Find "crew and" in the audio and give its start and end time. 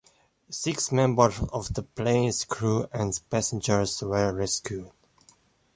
2.43-3.21